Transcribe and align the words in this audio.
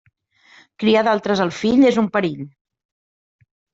Criar 0.83 1.03
d'altres 1.07 1.43
el 1.45 1.53
fill 1.59 1.91
és 1.91 1.99
un 2.03 2.07
perill. 2.17 2.43